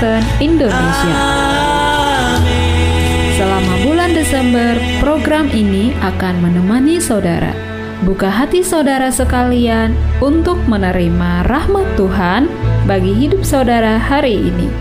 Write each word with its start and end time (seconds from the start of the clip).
Kristen 0.00 0.24
Indonesia. 0.40 1.16
Selama 3.36 3.84
bulan 3.84 4.16
Desember, 4.16 4.80
program 4.96 5.52
ini 5.52 5.92
akan 6.00 6.40
menemani 6.40 6.96
saudara. 6.96 7.52
Buka 8.00 8.32
hati 8.32 8.64
saudara 8.64 9.12
sekalian 9.12 9.92
untuk 10.24 10.56
menerima 10.64 11.44
rahmat 11.44 12.00
Tuhan 12.00 12.48
bagi 12.88 13.12
hidup 13.12 13.44
saudara 13.44 14.00
hari 14.00 14.40
ini. 14.40 14.72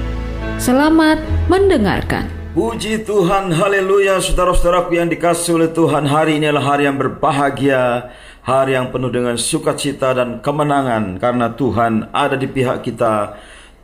Selamat 0.55 1.19
mendengarkan. 1.51 2.31
Puji 2.55 3.03
Tuhan, 3.03 3.51
haleluya 3.51 4.23
Saudara-saudaraku 4.23 5.03
yang 5.03 5.11
dikasih 5.11 5.59
oleh 5.59 5.69
Tuhan 5.69 6.09
Hari 6.09 6.41
ini 6.41 6.49
adalah 6.49 6.73
hari 6.73 6.89
yang 6.89 6.97
berbahagia 6.97 8.09
Hari 8.41 8.73
yang 8.73 8.89
penuh 8.89 9.13
dengan 9.13 9.37
sukacita 9.37 10.17
dan 10.17 10.41
kemenangan 10.41 11.21
Karena 11.21 11.53
Tuhan 11.53 12.09
ada 12.09 12.33
di 12.33 12.49
pihak 12.49 12.81
kita 12.81 13.37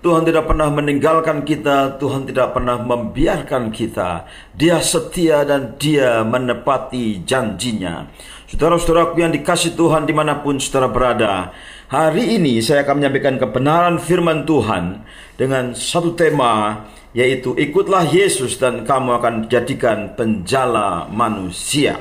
Tuhan 0.05 0.21
tidak 0.21 0.45
pernah 0.45 0.69
meninggalkan 0.69 1.41
kita, 1.41 1.97
Tuhan 1.97 2.29
tidak 2.29 2.53
pernah 2.53 2.77
membiarkan 2.77 3.73
kita. 3.73 4.29
Dia 4.53 4.77
setia 4.77 5.41
dan 5.41 5.81
dia 5.81 6.21
menepati 6.21 7.25
janjinya. 7.25 8.05
Saudara-saudaraku 8.45 9.17
yang 9.17 9.33
dikasih 9.33 9.73
Tuhan 9.73 10.05
di 10.05 10.13
mana 10.13 10.45
pun 10.45 10.61
saudara 10.61 10.93
berada, 10.93 11.49
hari 11.89 12.37
ini 12.37 12.61
saya 12.61 12.85
akan 12.85 13.01
menyampaikan 13.01 13.41
kebenaran 13.41 13.97
firman 13.97 14.45
Tuhan 14.45 15.01
dengan 15.41 15.73
satu 15.73 16.13
tema 16.13 16.85
yaitu 17.17 17.57
ikutlah 17.57 18.05
Yesus 18.05 18.61
dan 18.61 18.85
kamu 18.85 19.09
akan 19.17 19.33
dijadikan 19.49 20.13
penjala 20.13 21.09
manusia. 21.09 21.97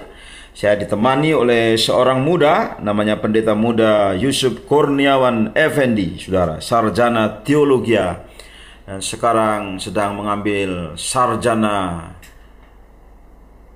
Saya 0.55 0.79
ditemani 0.79 1.35
oleh 1.35 1.75
seorang 1.75 2.23
muda, 2.23 2.79
namanya 2.79 3.19
pendeta 3.19 3.59
muda 3.59 4.15
Yusuf 4.15 4.63
Kurniawan 4.71 5.51
Effendi, 5.51 6.15
saudara, 6.15 6.63
sarjana 6.63 7.43
teologi 7.43 7.99
dan 8.87 9.03
sekarang 9.03 9.83
sedang 9.83 10.15
mengambil 10.15 10.95
sarjana 10.95 12.07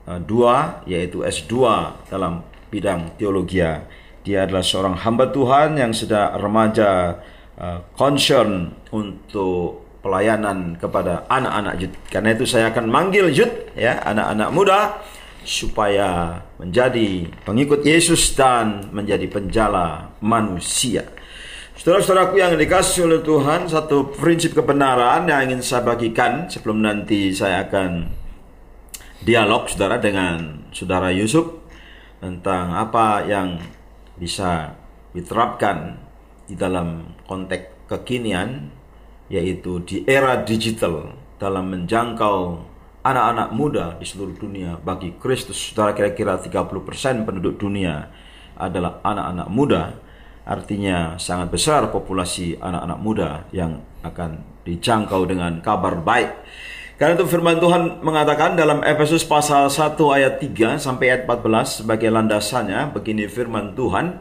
uh, 0.06 0.22
dua, 0.22 0.86
yaitu 0.86 1.26
S2 1.26 1.58
dalam 2.06 2.46
bidang 2.70 3.18
teologi. 3.18 3.58
Dia 4.22 4.46
adalah 4.46 4.62
seorang 4.62 5.02
hamba 5.02 5.34
Tuhan 5.34 5.74
yang 5.82 5.90
sedang 5.90 6.38
remaja 6.38 7.18
uh, 7.58 7.82
concern 7.98 8.70
untuk 8.94 9.82
pelayanan 9.98 10.78
kepada 10.78 11.26
anak-anak 11.26 11.74
youth. 11.82 11.96
Karena 12.06 12.38
itu 12.38 12.46
saya 12.46 12.70
akan 12.70 12.86
manggil 12.86 13.34
youth 13.34 13.74
ya, 13.74 13.98
anak-anak 14.06 14.50
muda 14.54 14.80
supaya 15.48 16.44
menjadi 16.60 17.24
pengikut 17.48 17.80
Yesus 17.80 18.36
dan 18.36 18.92
menjadi 18.92 19.24
penjala 19.32 20.12
manusia. 20.20 21.08
Saudara-saudaraku 21.72 22.36
yang 22.36 22.52
dikasih 22.60 23.08
oleh 23.08 23.24
Tuhan, 23.24 23.64
satu 23.64 24.12
prinsip 24.12 24.52
kebenaran 24.52 25.24
yang 25.24 25.48
ingin 25.48 25.64
saya 25.64 25.88
bagikan 25.88 26.44
sebelum 26.52 26.84
nanti 26.84 27.32
saya 27.32 27.64
akan 27.64 28.12
dialog 29.24 29.64
saudara 29.72 29.96
dengan 29.96 30.68
saudara 30.68 31.08
Yusuf 31.14 31.48
tentang 32.20 32.76
apa 32.76 33.24
yang 33.24 33.56
bisa 34.18 34.76
diterapkan 35.16 35.96
di 36.44 36.58
dalam 36.58 37.14
konteks 37.24 37.88
kekinian 37.88 38.68
yaitu 39.32 39.80
di 39.86 40.04
era 40.04 40.44
digital 40.44 41.14
dalam 41.38 41.70
menjangkau 41.70 42.58
anak-anak 43.02 43.48
muda 43.54 43.94
di 43.96 44.06
seluruh 44.06 44.34
dunia 44.34 44.78
bagi 44.78 45.14
Kristus 45.16 45.58
saudara 45.58 45.94
kira-kira 45.94 46.38
30% 46.38 47.26
penduduk 47.26 47.58
dunia 47.58 48.10
adalah 48.58 49.02
anak-anak 49.06 49.48
muda. 49.50 49.82
Artinya 50.48 51.20
sangat 51.20 51.52
besar 51.52 51.92
populasi 51.92 52.56
anak-anak 52.56 52.98
muda 52.98 53.30
yang 53.52 53.84
akan 54.00 54.62
dijangkau 54.64 55.28
dengan 55.28 55.60
kabar 55.60 56.00
baik. 56.00 56.30
Karena 56.98 57.14
itu 57.14 57.30
firman 57.30 57.62
Tuhan 57.62 58.02
mengatakan 58.02 58.58
dalam 58.58 58.82
Efesus 58.82 59.22
pasal 59.22 59.70
1 59.70 59.94
ayat 60.18 60.42
3 60.42 60.82
sampai 60.82 61.14
ayat 61.14 61.22
14 61.30 61.84
sebagai 61.84 62.10
landasannya 62.10 62.90
begini 62.90 63.30
firman 63.30 63.78
Tuhan 63.78 64.18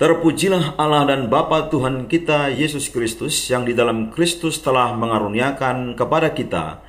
Terpujilah 0.00 0.80
Allah 0.80 1.04
dan 1.12 1.28
Bapa 1.28 1.68
Tuhan 1.68 2.08
kita 2.08 2.48
Yesus 2.48 2.88
Kristus 2.88 3.46
yang 3.52 3.68
di 3.68 3.76
dalam 3.76 4.08
Kristus 4.08 4.56
telah 4.56 4.96
mengaruniakan 4.96 5.92
kepada 5.92 6.32
kita 6.32 6.80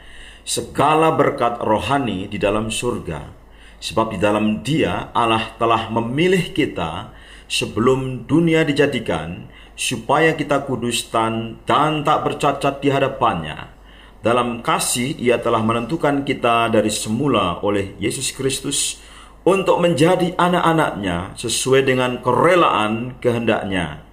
segala 0.47 1.13
berkat 1.13 1.61
rohani 1.61 2.25
di 2.27 2.37
dalam 2.41 2.73
surga. 2.73 3.41
Sebab 3.81 4.13
di 4.13 4.19
dalam 4.21 4.61
Dia 4.61 5.09
Allah 5.09 5.57
telah 5.57 5.89
memilih 5.89 6.53
kita 6.53 7.09
sebelum 7.49 8.29
dunia 8.29 8.61
dijadikan 8.61 9.49
supaya 9.73 10.37
kita 10.37 10.61
kudus 10.69 11.09
dan, 11.09 11.57
tak 11.65 12.19
bercacat 12.21 12.77
di 12.77 12.93
hadapannya. 12.93 13.73
Dalam 14.21 14.61
kasih 14.61 15.17
ia 15.17 15.41
telah 15.41 15.65
menentukan 15.65 16.21
kita 16.21 16.69
dari 16.69 16.93
semula 16.93 17.57
oleh 17.65 17.97
Yesus 17.97 18.29
Kristus 18.29 19.01
untuk 19.41 19.81
menjadi 19.81 20.37
anak-anaknya 20.37 21.33
sesuai 21.33 21.89
dengan 21.89 22.21
kerelaan 22.21 23.17
kehendaknya 23.17 24.05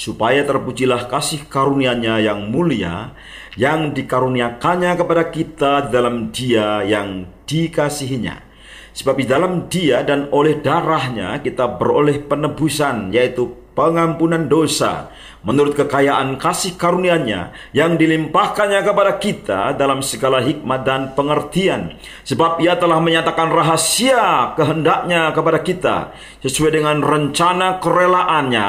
supaya 0.00 0.40
terpujilah 0.48 1.12
kasih 1.12 1.44
karunia-Nya 1.44 2.24
yang 2.24 2.48
mulia 2.48 3.12
yang 3.58 3.90
dikaruniakannya 3.96 4.92
kepada 4.94 5.24
kita 5.32 5.72
dalam 5.90 6.30
Dia 6.30 6.86
yang 6.86 7.26
dikasihinya. 7.48 8.50
Sebab 8.90 9.14
di 9.18 9.26
dalam 9.26 9.70
Dia 9.70 10.02
dan 10.02 10.30
oleh 10.34 10.58
darahnya 10.58 11.38
kita 11.42 11.78
beroleh 11.78 12.22
penebusan 12.26 13.14
yaitu 13.14 13.60
pengampunan 13.74 14.50
dosa 14.50 15.08
menurut 15.40 15.72
kekayaan 15.72 16.36
kasih 16.36 16.76
karunia-Nya 16.76 17.54
yang 17.72 17.96
dilimpahkannya 17.96 18.80
kepada 18.84 19.16
kita 19.16 19.60
dalam 19.72 20.04
segala 20.04 20.44
hikmat 20.44 20.84
dan 20.84 21.00
pengertian. 21.16 21.96
Sebab 22.28 22.60
Ia 22.60 22.76
telah 22.76 23.00
menyatakan 23.00 23.48
rahasia 23.48 24.52
kehendaknya 24.58 25.32
kepada 25.32 25.58
kita 25.64 25.96
sesuai 26.44 26.76
dengan 26.76 27.00
rencana 27.00 27.80
kerelaannya 27.80 28.68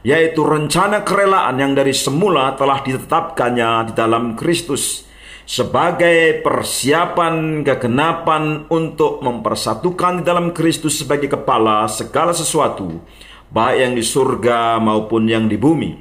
yaitu 0.00 0.40
rencana 0.40 1.04
kerelaan 1.04 1.60
yang 1.60 1.72
dari 1.76 1.92
semula 1.92 2.56
telah 2.56 2.80
ditetapkannya 2.80 3.90
di 3.90 3.92
dalam 3.92 4.32
Kristus 4.32 5.04
sebagai 5.44 6.40
persiapan 6.46 7.66
kegenapan 7.66 8.70
untuk 8.70 9.18
mempersatukan 9.20 10.20
di 10.20 10.24
dalam 10.24 10.54
Kristus 10.54 11.02
sebagai 11.02 11.26
kepala 11.26 11.84
segala 11.90 12.30
sesuatu, 12.30 13.02
baik 13.50 13.76
yang 13.82 13.92
di 13.98 14.04
surga 14.06 14.78
maupun 14.78 15.26
yang 15.26 15.50
di 15.50 15.58
bumi. 15.58 15.92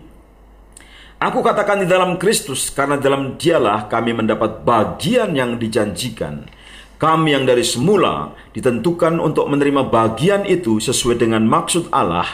Aku 1.19 1.43
katakan 1.43 1.83
di 1.83 1.87
dalam 1.89 2.15
Kristus 2.15 2.71
karena 2.71 2.95
dalam 2.95 3.35
dialah 3.35 3.91
kami 3.91 4.15
mendapat 4.15 4.63
bagian 4.63 5.35
yang 5.35 5.59
dijanjikan. 5.59 6.47
Kami 6.95 7.35
yang 7.35 7.43
dari 7.43 7.63
semula 7.63 8.35
ditentukan 8.55 9.19
untuk 9.19 9.47
menerima 9.51 9.87
bagian 9.91 10.47
itu 10.47 10.79
sesuai 10.79 11.19
dengan 11.19 11.43
maksud 11.43 11.91
Allah 11.91 12.27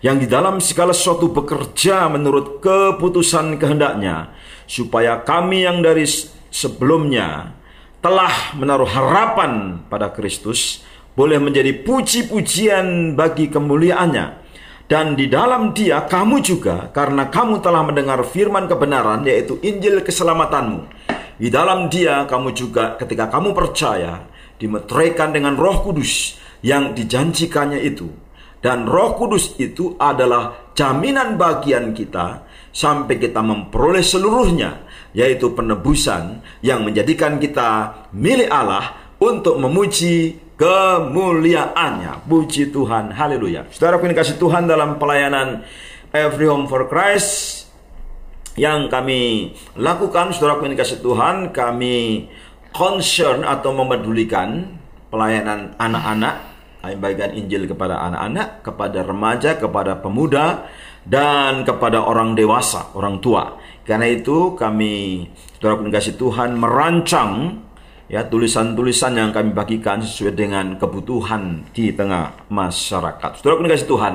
yang 0.00 0.16
di 0.16 0.24
dalam 0.24 0.64
segala 0.64 0.96
sesuatu 0.96 1.28
bekerja 1.28 2.08
menurut 2.08 2.64
keputusan 2.64 3.60
kehendaknya, 3.60 4.32
supaya 4.64 5.20
kami 5.20 5.68
yang 5.68 5.84
dari 5.84 6.08
sebelumnya 6.48 7.52
telah 8.00 8.56
menaruh 8.56 8.88
harapan 8.88 9.84
pada 9.92 10.08
Kristus, 10.08 10.80
boleh 11.12 11.36
menjadi 11.36 11.84
puji-pujian 11.84 13.12
bagi 13.12 13.52
kemuliaannya. 13.52 14.40
Dan 14.88 15.14
di 15.14 15.30
dalam 15.30 15.76
dia 15.76 16.02
kamu 16.08 16.42
juga, 16.42 16.88
karena 16.90 17.28
kamu 17.28 17.60
telah 17.62 17.84
mendengar 17.84 18.24
firman 18.24 18.66
kebenaran, 18.66 19.22
yaitu 19.22 19.60
Injil 19.62 20.00
keselamatanmu. 20.02 20.88
Di 21.36 21.52
dalam 21.52 21.92
dia 21.92 22.24
kamu 22.24 22.56
juga 22.56 22.96
ketika 22.96 23.28
kamu 23.28 23.52
percaya, 23.52 24.24
dimeteraikan 24.56 25.30
dengan 25.30 25.60
roh 25.60 25.84
kudus 25.84 26.40
yang 26.64 26.96
dijanjikannya 26.96 27.80
itu 27.84 28.29
dan 28.60 28.84
Roh 28.84 29.16
Kudus 29.16 29.56
itu 29.56 29.96
adalah 29.96 30.72
jaminan 30.76 31.40
bagian 31.40 31.96
kita 31.96 32.44
sampai 32.70 33.16
kita 33.16 33.40
memperoleh 33.40 34.04
seluruhnya, 34.04 34.84
yaitu 35.16 35.56
penebusan 35.56 36.44
yang 36.60 36.84
menjadikan 36.84 37.40
kita 37.40 38.04
milik 38.12 38.52
Allah 38.52 39.16
untuk 39.16 39.56
memuji 39.56 40.36
kemuliaannya. 40.60 42.28
Puji 42.28 42.68
Tuhan, 42.68 43.16
haleluya. 43.16 43.64
Saudara 43.72 43.96
pun 43.96 44.12
kasih 44.12 44.36
Tuhan 44.36 44.68
dalam 44.68 45.00
pelayanan 45.00 45.64
Every 46.12 46.44
Home 46.44 46.68
for 46.68 46.84
Christ 46.84 47.64
yang 48.60 48.92
kami 48.92 49.56
lakukan, 49.72 50.36
saudara 50.36 50.60
pun 50.60 50.76
kasih 50.76 51.00
Tuhan, 51.00 51.56
kami 51.56 52.28
concern 52.76 53.40
atau 53.40 53.72
memedulikan 53.72 54.76
pelayanan 55.08 55.74
anak-anak 55.80 56.49
Kami 56.80 56.96
bagikan 56.96 57.36
Injil 57.36 57.68
kepada 57.68 58.00
anak-anak, 58.08 58.64
kepada 58.64 59.04
remaja, 59.04 59.60
kepada 59.60 60.00
pemuda, 60.00 60.64
dan 61.04 61.64
kepada 61.68 62.00
orang 62.00 62.32
dewasa, 62.32 62.92
orang 62.96 63.20
tua. 63.20 63.60
Karena 63.84 64.08
itu 64.08 64.56
kami, 64.56 65.28
saudara 65.60 65.84
kasih 65.92 66.16
Tuhan, 66.16 66.56
merancang 66.56 67.60
ya 68.10 68.26
tulisan-tulisan 68.26 69.14
yang 69.16 69.30
kami 69.30 69.54
bagikan 69.54 70.02
sesuai 70.02 70.34
dengan 70.34 70.66
kebutuhan 70.80 71.68
di 71.70 71.92
tengah 71.92 72.48
masyarakat. 72.48 73.38
Saudara 73.38 73.70
kasih 73.70 73.88
Tuhan, 73.88 74.14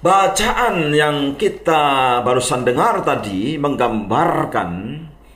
bacaan 0.00 0.74
yang 0.90 1.38
kita 1.38 2.20
barusan 2.26 2.66
dengar 2.66 3.04
tadi 3.06 3.60
menggambarkan 3.60 4.70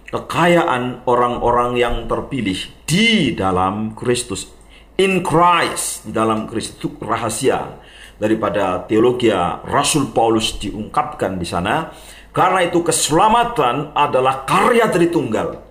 kekayaan 0.09 1.05
orang-orang 1.05 1.77
yang 1.77 1.97
terpilih 2.09 2.56
di 2.89 3.37
dalam 3.37 3.93
Kristus 3.93 4.57
in 4.99 5.23
Christ 5.23 6.11
di 6.11 6.12
dalam 6.12 6.50
Kristus 6.50 6.99
rahasia. 6.99 7.87
Daripada 8.19 8.83
teologi 8.91 9.31
Rasul 9.62 10.11
Paulus 10.11 10.59
diungkapkan 10.59 11.39
di 11.39 11.47
sana 11.47 11.95
karena 12.35 12.67
itu 12.67 12.83
keselamatan 12.83 13.95
adalah 13.95 14.43
karya 14.43 14.91
dari 14.91 15.06
tunggal. 15.06 15.62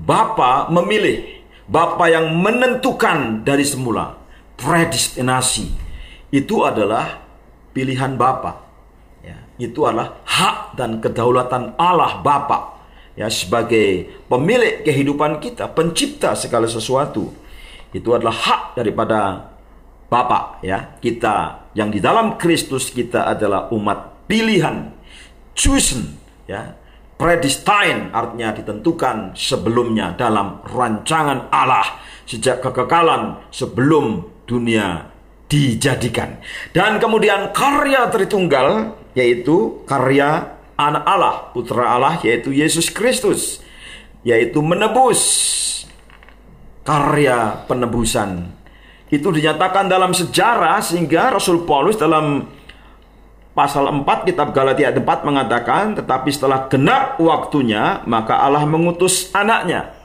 Bapa 0.00 0.72
memilih 0.72 1.44
Bapa 1.68 2.08
yang 2.08 2.32
menentukan 2.40 3.44
dari 3.44 3.68
semula. 3.68 4.16
Predestinasi. 4.56 5.68
Itu 6.32 6.64
adalah 6.64 7.20
pilihan 7.76 8.16
Bapa. 8.16 8.64
Ya, 9.20 9.36
itu 9.60 9.84
adalah 9.84 10.24
hak 10.24 10.80
dan 10.80 11.04
kedaulatan 11.04 11.76
Allah 11.76 12.24
Bapa. 12.24 12.80
Ya 13.12 13.28
sebagai 13.28 14.08
pemilik 14.24 14.80
kehidupan 14.88 15.36
kita 15.44 15.68
pencipta 15.68 16.32
segala 16.32 16.64
sesuatu 16.64 17.28
itu 17.90 18.08
adalah 18.14 18.34
hak 18.34 18.62
daripada 18.78 19.50
Bapa 20.10 20.58
ya. 20.66 20.98
Kita 20.98 21.70
yang 21.78 21.94
di 21.94 22.02
dalam 22.02 22.34
Kristus 22.34 22.90
kita 22.90 23.30
adalah 23.30 23.70
umat 23.70 24.26
pilihan. 24.26 24.90
Chosen 25.54 26.18
ya. 26.50 26.74
Predestined 27.20 28.16
artinya 28.16 28.56
ditentukan 28.56 29.36
sebelumnya 29.36 30.16
dalam 30.16 30.64
rancangan 30.64 31.52
Allah 31.52 32.00
sejak 32.24 32.64
kekekalan 32.64 33.36
sebelum 33.52 34.24
dunia 34.48 35.04
dijadikan. 35.50 36.40
Dan 36.72 36.96
kemudian 36.96 37.52
karya 37.52 38.08
Tritunggal 38.08 38.96
yaitu 39.12 39.84
karya 39.84 40.56
anak 40.80 41.04
Allah 41.04 41.34
putra 41.52 41.92
Allah 41.92 42.16
yaitu 42.24 42.56
Yesus 42.56 42.88
Kristus 42.88 43.60
yaitu 44.24 44.64
menebus 44.64 45.20
karya 46.84 47.64
penebusan. 47.68 48.50
Itu 49.10 49.34
dinyatakan 49.34 49.90
dalam 49.90 50.14
sejarah 50.14 50.78
sehingga 50.78 51.34
Rasul 51.34 51.66
Paulus 51.66 51.98
dalam 51.98 52.46
pasal 53.50 53.90
4 53.90 54.06
kitab 54.30 54.54
Galatia 54.54 54.94
4 54.94 55.02
mengatakan 55.26 55.98
tetapi 55.98 56.30
setelah 56.30 56.70
genap 56.70 57.18
waktunya 57.18 58.06
maka 58.06 58.38
Allah 58.38 58.62
mengutus 58.62 59.34
anaknya. 59.34 59.98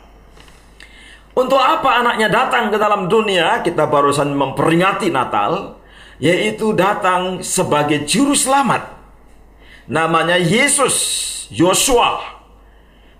Untuk 1.35 1.59
apa 1.59 2.01
anaknya 2.01 2.31
datang 2.31 2.71
ke 2.71 2.77
dalam 2.79 3.11
dunia? 3.11 3.59
Kita 3.61 3.85
barusan 3.85 4.33
memperingati 4.33 5.11
Natal 5.11 5.77
yaitu 6.17 6.71
datang 6.71 7.43
sebagai 7.43 8.07
juru 8.07 8.33
selamat. 8.33 8.87
Namanya 9.85 10.39
Yesus 10.39 10.95
Yosua. 11.53 12.23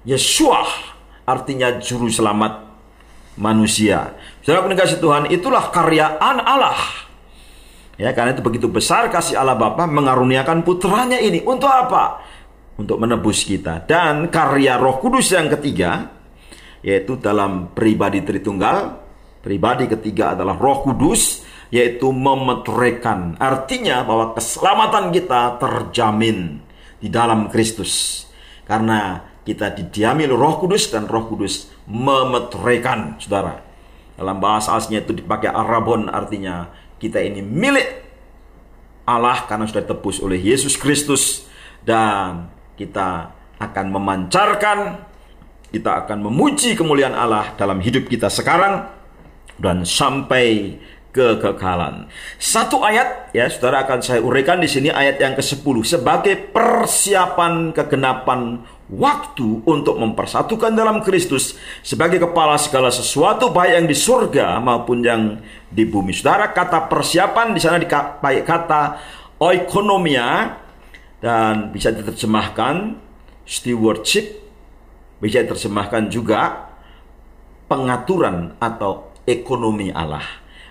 Yesua 0.08 0.66
artinya 1.28 1.78
juru 1.78 2.10
selamat 2.10 2.66
manusia. 3.36 4.16
Saudara 4.44 4.68
kasih 4.76 5.00
Tuhan, 5.00 5.32
itulah 5.32 5.72
karya 5.72 6.16
an 6.20 6.40
Allah. 6.44 6.80
Ya, 7.96 8.12
karena 8.12 8.36
itu 8.36 8.44
begitu 8.44 8.68
besar 8.68 9.08
kasih 9.08 9.40
Allah 9.40 9.56
Bapa 9.56 9.88
mengaruniakan 9.88 10.68
putranya 10.68 11.16
ini 11.16 11.40
untuk 11.48 11.72
apa? 11.72 12.20
Untuk 12.76 13.00
menebus 13.00 13.48
kita. 13.48 13.88
Dan 13.88 14.28
karya 14.28 14.76
Roh 14.76 15.00
Kudus 15.00 15.32
yang 15.32 15.48
ketiga 15.48 16.12
yaitu 16.86 17.18
dalam 17.18 17.74
pribadi 17.74 18.22
Tritunggal, 18.22 19.02
pribadi 19.42 19.90
ketiga 19.90 20.36
adalah 20.36 20.60
Roh 20.60 20.84
Kudus 20.84 21.48
yaitu 21.72 22.12
memeteraikan. 22.12 23.40
Artinya 23.40 24.04
bahwa 24.04 24.36
keselamatan 24.36 25.10
kita 25.16 25.58
terjamin 25.58 26.62
di 27.00 27.08
dalam 27.08 27.48
Kristus. 27.48 28.28
Karena 28.68 29.24
kita 29.48 29.72
didiami 29.72 30.28
Roh 30.28 30.60
Kudus 30.60 30.92
dan 30.92 31.08
Roh 31.08 31.32
Kudus 31.32 31.75
memeteraikan, 31.86 33.18
saudara. 33.22 33.62
Dalam 34.16 34.40
bahasa 34.40 34.74
aslinya 34.74 35.04
itu 35.04 35.12
dipakai 35.12 35.52
Arabon 35.52 36.08
artinya 36.08 36.72
kita 36.98 37.20
ini 37.20 37.44
milik 37.44 38.06
Allah 39.06 39.44
karena 39.46 39.68
sudah 39.68 39.84
tebus 39.84 40.24
oleh 40.24 40.40
Yesus 40.40 40.80
Kristus 40.80 41.46
dan 41.84 42.50
kita 42.80 43.36
akan 43.60 43.86
memancarkan 43.92 44.80
kita 45.70 46.08
akan 46.08 46.32
memuji 46.32 46.74
kemuliaan 46.80 47.12
Allah 47.12 47.52
dalam 47.60 47.84
hidup 47.84 48.08
kita 48.08 48.32
sekarang 48.32 48.88
dan 49.60 49.84
sampai 49.84 50.80
kekekalan. 51.16 52.12
Satu 52.36 52.84
ayat 52.84 53.32
ya 53.32 53.48
Saudara 53.48 53.88
akan 53.88 54.00
saya 54.04 54.20
uraikan 54.20 54.60
di 54.60 54.68
sini 54.68 54.92
ayat 54.92 55.20
yang 55.20 55.36
ke-10 55.36 55.76
sebagai 55.84 56.36
persiapan 56.52 57.72
kegenapan 57.72 58.64
waktu 58.86 59.66
untuk 59.66 59.98
mempersatukan 59.98 60.74
dalam 60.74 61.02
Kristus 61.02 61.58
sebagai 61.82 62.22
kepala 62.22 62.58
segala 62.62 62.94
sesuatu 62.94 63.50
baik 63.50 63.72
yang 63.82 63.88
di 63.90 63.98
surga 63.98 64.62
maupun 64.62 65.02
yang 65.02 65.42
di 65.70 65.84
bumi. 65.90 66.14
Saudara 66.14 66.54
kata 66.54 66.86
persiapan 66.86 67.54
di 67.56 67.60
sana 67.62 67.82
dipakai 67.82 68.46
kata 68.46 68.82
oikonomia 69.42 70.58
dan 71.18 71.74
bisa 71.74 71.90
diterjemahkan 71.90 73.02
stewardship 73.46 74.46
bisa 75.20 75.42
diterjemahkan 75.42 76.12
juga 76.12 76.70
pengaturan 77.66 78.60
atau 78.62 79.16
ekonomi 79.26 79.90
Allah 79.90 80.24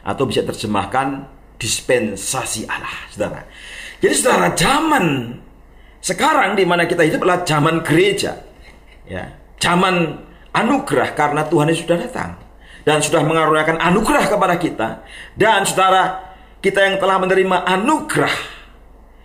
atau 0.04 0.28
bisa 0.28 0.44
terjemahkan 0.44 1.26
dispensasi 1.56 2.68
Allah, 2.68 2.94
saudara. 3.08 3.42
Jadi 3.98 4.14
saudara, 4.14 4.52
zaman 4.52 5.06
sekarang 6.04 6.52
di 6.52 6.68
mana 6.68 6.84
kita 6.84 7.00
hidup 7.00 7.24
adalah 7.24 7.48
zaman 7.48 7.80
gereja, 7.80 8.44
ya, 9.08 9.32
zaman 9.56 10.20
anugerah 10.52 11.16
karena 11.16 11.48
Tuhan 11.48 11.72
Yesus 11.72 11.88
sudah 11.88 11.98
datang. 12.04 12.30
Dan 12.84 13.00
sudah 13.00 13.24
mengaruniakan 13.24 13.80
anugerah 13.80 14.28
kepada 14.28 14.60
kita. 14.60 14.88
Dan 15.32 15.64
saudara 15.64 16.20
kita 16.60 16.84
yang 16.84 17.00
telah 17.00 17.16
menerima 17.16 17.64
anugerah 17.64 18.36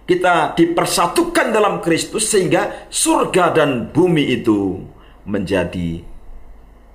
kita 0.08 0.56
dipersatukan 0.56 1.52
dalam 1.52 1.84
Kristus 1.84 2.32
sehingga 2.32 2.88
surga 2.88 3.52
dan 3.52 3.92
bumi 3.92 4.40
itu 4.40 4.80
menjadi 5.28 6.00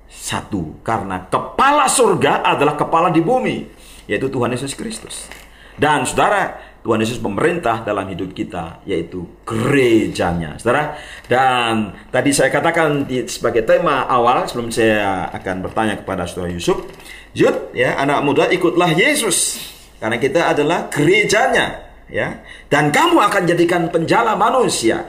satu. 0.08 0.80
Karena 0.80 1.28
kepala 1.28 1.84
surga 1.92 2.40
adalah 2.40 2.80
kepala 2.80 3.12
di 3.12 3.20
bumi 3.20 3.68
yaitu 4.08 4.32
Tuhan 4.32 4.56
Yesus 4.56 4.72
Kristus. 4.72 5.28
Dan 5.76 6.08
saudara, 6.08 6.73
Tuhan 6.84 7.00
Yesus 7.00 7.16
pemerintah 7.16 7.80
dalam 7.80 8.04
hidup 8.12 8.36
kita 8.36 8.84
yaitu 8.84 9.24
gerejanya. 9.48 10.60
Saudara, 10.60 10.92
dan 11.24 11.96
tadi 12.12 12.28
saya 12.28 12.52
katakan 12.52 13.08
sebagai 13.24 13.64
tema 13.64 14.04
awal 14.04 14.44
sebelum 14.44 14.68
saya 14.68 15.32
akan 15.32 15.64
bertanya 15.64 15.96
kepada 15.96 16.28
Saudara 16.28 16.52
Yusuf, 16.52 16.84
Yud, 17.32 17.72
ya, 17.72 17.96
anak 17.96 18.20
muda 18.20 18.52
ikutlah 18.52 18.92
Yesus 18.92 19.64
karena 19.96 20.20
kita 20.20 20.52
adalah 20.52 20.92
gerejanya, 20.92 21.88
ya. 22.12 22.44
Dan 22.68 22.92
kamu 22.92 23.16
akan 23.16 23.42
jadikan 23.48 23.88
penjala 23.88 24.36
manusia. 24.36 25.08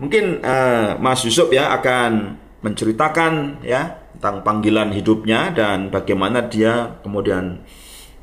Mungkin 0.00 0.40
uh, 0.40 0.96
Mas 0.96 1.20
Yusuf 1.28 1.52
ya 1.52 1.76
akan 1.76 2.40
menceritakan 2.64 3.60
ya 3.60 4.00
tentang 4.16 4.40
panggilan 4.40 4.88
hidupnya 4.96 5.52
dan 5.52 5.92
bagaimana 5.92 6.48
dia 6.48 6.96
kemudian 7.04 7.60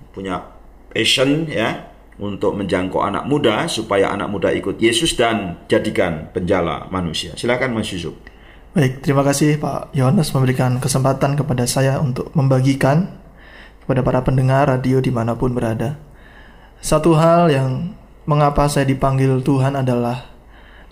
punya 0.10 0.42
passion 0.90 1.46
ya 1.46 1.89
untuk 2.20 2.60
menjangkau 2.60 3.00
anak 3.00 3.24
muda 3.26 3.66
supaya 3.72 4.12
anak 4.12 4.28
muda 4.28 4.52
ikut 4.52 4.76
Yesus 4.76 5.16
dan 5.16 5.64
jadikan 5.72 6.28
penjala 6.36 6.92
manusia. 6.92 7.34
Silakan 7.40 7.80
Mas 7.80 7.90
Yusuf. 7.96 8.14
Baik, 8.76 9.02
terima 9.02 9.26
kasih 9.26 9.58
Pak 9.58 9.96
Yohanes 9.98 10.30
memberikan 10.36 10.78
kesempatan 10.78 11.34
kepada 11.34 11.66
saya 11.66 11.98
untuk 11.98 12.30
membagikan 12.38 13.10
kepada 13.82 14.06
para 14.06 14.22
pendengar 14.22 14.70
radio 14.70 15.02
di 15.02 15.10
mana 15.10 15.34
pun 15.34 15.50
berada. 15.56 15.98
Satu 16.78 17.18
hal 17.18 17.50
yang 17.50 17.98
mengapa 18.30 18.70
saya 18.70 18.86
dipanggil 18.86 19.42
Tuhan 19.42 19.74
adalah 19.74 20.30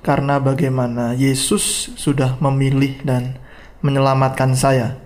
karena 0.02 0.42
bagaimana 0.42 1.14
Yesus 1.14 1.94
sudah 2.00 2.42
memilih 2.42 2.98
dan 3.06 3.38
menyelamatkan 3.86 4.58
saya. 4.58 4.98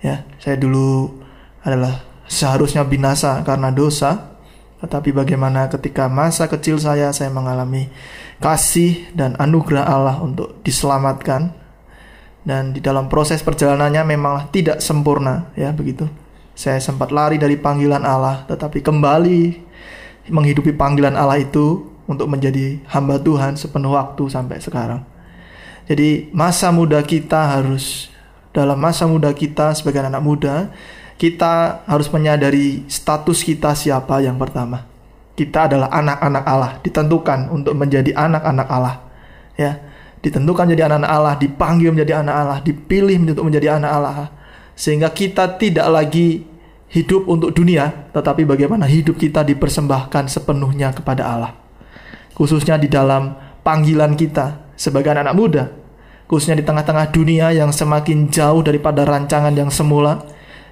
Ya, 0.00 0.24
saya 0.40 0.56
dulu 0.56 1.20
adalah 1.60 2.06
seharusnya 2.24 2.86
binasa 2.88 3.44
karena 3.44 3.68
dosa, 3.68 4.37
tetapi 4.78 5.10
bagaimana 5.10 5.66
ketika 5.66 6.06
masa 6.06 6.46
kecil 6.46 6.78
saya 6.78 7.10
saya 7.10 7.28
mengalami 7.34 7.90
kasih 8.38 9.10
dan 9.14 9.34
anugerah 9.38 9.84
Allah 9.84 10.16
untuk 10.22 10.62
diselamatkan 10.62 11.50
dan 12.46 12.72
di 12.72 12.80
dalam 12.80 13.10
proses 13.12 13.44
perjalanannya 13.44 14.08
memanglah 14.08 14.46
tidak 14.48 14.80
sempurna 14.80 15.50
ya 15.58 15.74
begitu. 15.74 16.08
Saya 16.58 16.82
sempat 16.82 17.14
lari 17.14 17.38
dari 17.38 17.54
panggilan 17.54 18.02
Allah, 18.02 18.42
tetapi 18.50 18.82
kembali 18.82 19.68
menghidupi 20.26 20.74
panggilan 20.74 21.14
Allah 21.14 21.38
itu 21.38 21.86
untuk 22.08 22.26
menjadi 22.26 22.82
hamba 22.88 23.20
Tuhan 23.20 23.54
sepenuh 23.54 23.94
waktu 23.94 24.26
sampai 24.26 24.58
sekarang. 24.58 25.04
Jadi 25.86 26.32
masa 26.32 26.72
muda 26.72 26.98
kita 27.04 27.60
harus 27.60 28.10
dalam 28.50 28.80
masa 28.80 29.04
muda 29.04 29.30
kita 29.30 29.76
sebagai 29.76 30.02
anak 30.02 30.24
muda 30.24 30.72
kita 31.18 31.82
harus 31.84 32.06
menyadari 32.14 32.86
status 32.86 33.42
kita 33.42 33.74
siapa 33.74 34.22
yang 34.22 34.38
pertama. 34.38 34.86
Kita 35.34 35.66
adalah 35.66 35.90
anak-anak 35.90 36.44
Allah, 36.46 36.72
ditentukan 36.82 37.50
untuk 37.50 37.74
menjadi 37.74 38.14
anak-anak 38.14 38.68
Allah. 38.70 38.96
Ya, 39.58 39.82
ditentukan 40.22 40.70
menjadi 40.70 40.86
anak-anak 40.86 41.10
Allah, 41.10 41.34
dipanggil 41.38 41.90
menjadi 41.90 42.22
anak 42.22 42.34
Allah, 42.34 42.58
dipilih 42.62 43.18
untuk 43.34 43.46
menjadi 43.46 43.82
anak 43.82 43.90
Allah. 43.90 44.30
Sehingga 44.78 45.10
kita 45.10 45.58
tidak 45.58 45.86
lagi 45.90 46.46
hidup 46.94 47.26
untuk 47.26 47.50
dunia, 47.50 48.10
tetapi 48.14 48.46
bagaimana 48.46 48.86
hidup 48.86 49.18
kita 49.18 49.42
dipersembahkan 49.42 50.30
sepenuhnya 50.30 50.94
kepada 50.94 51.26
Allah. 51.26 51.52
Khususnya 52.38 52.78
di 52.78 52.86
dalam 52.86 53.34
panggilan 53.66 54.14
kita 54.14 54.74
sebagai 54.78 55.10
anak, 55.10 55.26
-anak 55.26 55.34
muda, 55.34 55.64
khususnya 56.30 56.54
di 56.54 56.64
tengah-tengah 56.66 57.10
dunia 57.10 57.50
yang 57.50 57.74
semakin 57.74 58.30
jauh 58.30 58.62
daripada 58.62 59.02
rancangan 59.02 59.50
yang 59.50 59.70
semula, 59.70 60.22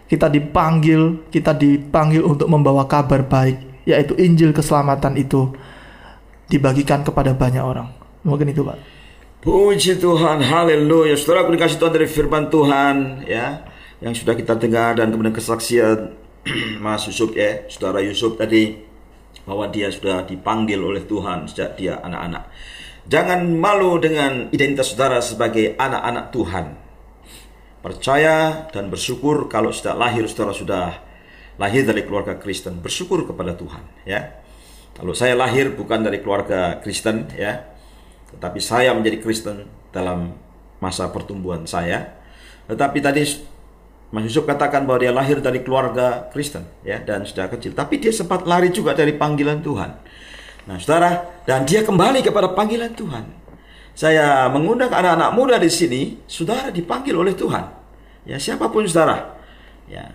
kita 0.06 0.30
dipanggil, 0.30 1.26
kita 1.30 1.54
dipanggil 1.54 2.22
untuk 2.22 2.46
membawa 2.46 2.86
kabar 2.86 3.26
baik, 3.26 3.86
yaitu 3.86 4.14
Injil 4.18 4.54
keselamatan 4.54 5.18
itu 5.18 5.50
dibagikan 6.46 7.02
kepada 7.02 7.34
banyak 7.34 7.62
orang. 7.62 7.90
Mungkin 8.22 8.50
itu, 8.50 8.62
Pak. 8.62 8.78
Puji 9.42 10.02
Tuhan, 10.02 10.42
haleluya. 10.42 11.14
Saudara 11.14 11.46
aku 11.46 11.54
dikasih 11.54 11.78
Tuhan 11.78 11.94
dari 11.94 12.08
firman 12.10 12.50
Tuhan 12.50 13.22
ya, 13.30 13.62
yang 14.02 14.10
sudah 14.10 14.34
kita 14.34 14.58
dengar 14.58 14.98
dan 14.98 15.14
kemudian 15.14 15.34
kesaksian 15.34 16.18
Mas 16.82 17.06
Yusuf 17.06 17.30
ya, 17.34 17.66
Saudara 17.70 18.02
Yusuf 18.02 18.34
tadi 18.34 18.74
bahwa 19.46 19.70
dia 19.70 19.86
sudah 19.94 20.26
dipanggil 20.26 20.82
oleh 20.82 21.06
Tuhan 21.06 21.46
sejak 21.46 21.78
dia 21.78 22.02
anak-anak. 22.02 22.50
Jangan 23.06 23.46
malu 23.54 24.02
dengan 24.02 24.50
identitas 24.50 24.90
saudara 24.90 25.22
sebagai 25.22 25.78
anak-anak 25.78 26.34
Tuhan. 26.34 26.66
Percaya 27.86 28.66
dan 28.74 28.90
bersyukur 28.90 29.46
kalau 29.46 29.70
sudah 29.70 29.94
lahir 29.94 30.26
saudara 30.26 30.50
sudah 30.50 30.98
lahir 31.54 31.86
dari 31.86 32.02
keluarga 32.02 32.34
Kristen, 32.34 32.82
bersyukur 32.82 33.22
kepada 33.22 33.54
Tuhan 33.54 33.78
ya. 34.02 34.42
Kalau 34.98 35.14
saya 35.14 35.38
lahir 35.38 35.70
bukan 35.70 36.02
dari 36.02 36.18
keluarga 36.18 36.82
Kristen 36.82 37.30
ya, 37.38 37.62
tetapi 38.34 38.58
saya 38.58 38.90
menjadi 38.90 39.22
Kristen 39.22 39.70
dalam 39.94 40.34
masa 40.82 41.14
pertumbuhan 41.14 41.62
saya. 41.62 42.18
Tetapi 42.66 42.98
tadi 42.98 43.22
Mas 44.10 44.26
Yusuf 44.26 44.50
katakan 44.50 44.82
bahwa 44.82 45.06
dia 45.06 45.14
lahir 45.14 45.38
dari 45.38 45.62
keluarga 45.62 46.26
Kristen 46.34 46.66
ya 46.82 46.98
dan 46.98 47.22
sudah 47.22 47.46
kecil, 47.54 47.70
tapi 47.70 48.02
dia 48.02 48.10
sempat 48.10 48.50
lari 48.50 48.74
juga 48.74 48.98
dari 48.98 49.14
panggilan 49.14 49.62
Tuhan. 49.62 49.90
Nah, 50.66 50.82
Saudara, 50.82 51.22
dan 51.46 51.62
dia 51.62 51.86
kembali 51.86 52.26
kepada 52.26 52.50
panggilan 52.50 52.98
Tuhan. 52.98 53.30
Saya 53.94 54.50
mengundang 54.50 54.90
anak-anak 54.90 55.30
muda 55.38 55.56
di 55.62 55.70
sini, 55.70 56.18
Saudara 56.26 56.74
dipanggil 56.74 57.14
oleh 57.14 57.30
Tuhan. 57.30 57.75
Ya, 58.26 58.36
siapa 58.42 58.68
pun 58.68 58.82
Saudara. 58.84 59.38
Ya. 59.86 60.10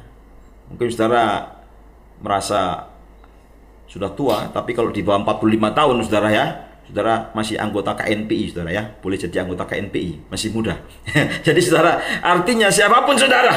Mungkin 0.67 0.91
Saudara 0.91 1.47
merasa 2.19 2.91
sudah 3.87 4.11
tua, 4.15 4.51
tapi 4.51 4.71
kalau 4.71 4.91
di 4.91 5.03
bawah 5.03 5.23
45 5.39 5.71
tahun 5.75 5.95
Saudara 6.05 6.29
ya, 6.31 6.45
saudara 6.87 7.31
masih 7.35 7.55
anggota 7.55 7.95
KNPI, 7.95 8.51
saudara 8.51 8.71
ya, 8.71 8.83
boleh 8.99 9.15
jadi 9.19 9.47
anggota 9.47 9.63
KNPI, 9.67 10.31
masih 10.31 10.51
muda. 10.51 10.75
jadi 11.47 11.59
saudara, 11.59 11.99
artinya 12.23 12.67
siapa 12.67 13.03
pun 13.03 13.15
saudara, 13.15 13.51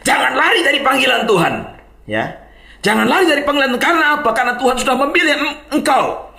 jangan 0.00 0.32
lari 0.36 0.60
dari 0.64 0.80
panggilan 0.80 1.24
Tuhan, 1.28 1.54
ya. 2.08 2.24
Jangan 2.84 3.08
lari 3.08 3.24
dari 3.24 3.40
panggilan 3.40 3.72
karena 3.80 4.20
apa? 4.20 4.28
Karena 4.36 4.60
Tuhan 4.60 4.76
sudah 4.76 4.96
memilih 5.08 5.36
engkau. 5.72 6.36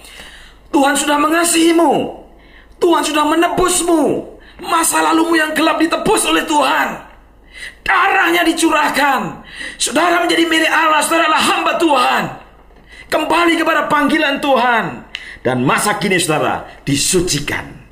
Tuhan 0.69 0.93
sudah 0.93 1.17
mengasihimu. 1.17 2.21
Tuhan 2.77 3.01
sudah 3.01 3.25
menebusmu. 3.25 4.01
Masa 4.61 5.01
lalumu 5.01 5.33
yang 5.33 5.57
gelap 5.57 5.81
ditebus 5.81 6.21
oleh 6.29 6.45
Tuhan. 6.45 7.04
Darahnya 7.85 8.41
dicurahkan. 8.41 9.45
Saudara 9.77 10.25
menjadi 10.25 10.49
milik 10.49 10.73
Allah, 10.73 11.05
saudara 11.05 11.29
adalah 11.29 11.43
hamba 11.45 11.73
Tuhan. 11.77 12.23
Kembali 13.05 13.53
kepada 13.61 13.85
panggilan 13.85 14.41
Tuhan 14.41 15.05
dan 15.45 15.61
masa 15.61 16.01
kini 16.01 16.17
saudara 16.17 16.65
disucikan. 16.81 17.85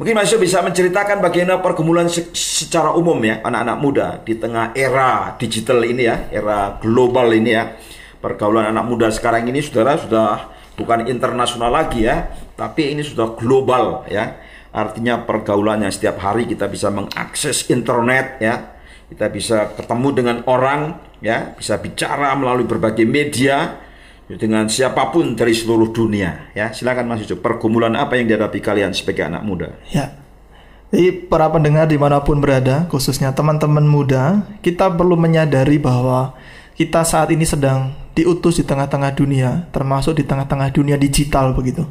Mungkin 0.00 0.14
Mas 0.16 0.32
bisa 0.32 0.64
menceritakan 0.64 1.20
bagaimana 1.20 1.60
pergumulan 1.60 2.08
secara 2.08 2.94
umum 2.94 3.18
ya 3.20 3.42
anak-anak 3.42 3.78
muda 3.82 4.08
di 4.22 4.38
tengah 4.38 4.72
era 4.72 5.34
digital 5.36 5.84
ini 5.84 6.08
ya, 6.08 6.32
era 6.32 6.78
global 6.80 7.28
ini 7.34 7.50
ya. 7.52 7.76
Pergaulan 8.22 8.72
anak 8.72 8.86
muda 8.88 9.12
sekarang 9.12 9.44
ini 9.50 9.60
saudara 9.60 9.98
sudah 10.00 10.54
bukan 10.78 11.10
internasional 11.10 11.68
lagi 11.68 12.06
ya, 12.08 12.30
tapi 12.56 12.94
ini 12.94 13.04
sudah 13.04 13.36
global 13.36 14.08
ya. 14.08 14.38
Artinya 14.72 15.26
pergaulannya 15.26 15.90
setiap 15.92 16.22
hari 16.22 16.46
kita 16.48 16.70
bisa 16.70 16.88
mengakses 16.88 17.68
internet 17.68 18.38
ya. 18.40 18.77
Kita 19.08 19.32
bisa 19.32 19.72
ketemu 19.72 20.08
dengan 20.12 20.36
orang 20.44 21.00
ya, 21.24 21.56
bisa 21.56 21.80
bicara 21.80 22.36
melalui 22.36 22.68
berbagai 22.68 23.08
media 23.08 23.80
dengan 24.28 24.68
siapa 24.68 25.08
pun 25.08 25.32
dari 25.32 25.56
seluruh 25.56 25.88
dunia 25.88 26.52
ya. 26.52 26.68
Silakan 26.68 27.08
Mas 27.08 27.24
Yusuf 27.24 27.40
pergumulan 27.40 27.96
apa 27.96 28.20
yang 28.20 28.28
dihadapi 28.28 28.60
kalian 28.60 28.92
sebagai 28.92 29.24
anak 29.24 29.40
muda? 29.40 29.72
Ya. 29.88 30.12
Jadi 30.92 31.28
para 31.28 31.48
pendengar 31.48 31.88
di 31.88 32.00
mana 32.00 32.20
pun 32.20 32.40
berada 32.40 32.88
khususnya 32.88 33.32
teman-teman 33.32 33.84
muda 33.84 34.44
kita 34.64 34.88
perlu 34.88 35.20
menyadari 35.20 35.76
bahwa 35.76 36.32
kita 36.76 37.04
saat 37.04 37.28
ini 37.28 37.44
sedang 37.44 37.92
diutus 38.16 38.56
di 38.60 38.64
tengah-tengah 38.64 39.12
dunia 39.12 39.68
termasuk 39.68 40.16
di 40.16 40.24
tengah-tengah 40.24 40.72
dunia 40.72 40.96
digital 40.96 41.52
begitu. 41.52 41.84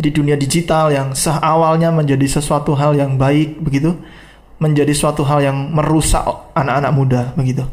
Jadi 0.00 0.08
dunia 0.16 0.36
digital 0.36 0.88
yang 0.92 1.12
seawalnya 1.12 1.92
menjadi 1.92 2.40
sesuatu 2.40 2.72
hal 2.72 2.96
yang 2.96 3.20
baik 3.20 3.60
begitu 3.60 4.00
menjadi 4.60 4.92
suatu 4.92 5.24
hal 5.24 5.40
yang 5.40 5.72
merusak 5.72 6.22
anak-anak 6.52 6.92
muda 6.92 7.22
begitu. 7.34 7.64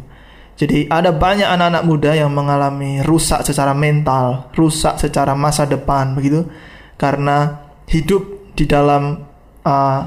Jadi 0.58 0.90
ada 0.90 1.14
banyak 1.14 1.46
anak-anak 1.46 1.84
muda 1.86 2.12
yang 2.18 2.34
mengalami 2.34 3.06
rusak 3.06 3.46
secara 3.46 3.78
mental, 3.78 4.50
rusak 4.58 4.98
secara 4.98 5.38
masa 5.38 5.70
depan 5.70 6.18
begitu. 6.18 6.50
Karena 6.98 7.62
hidup 7.86 8.56
di 8.58 8.66
dalam 8.66 9.22
uh, 9.62 10.00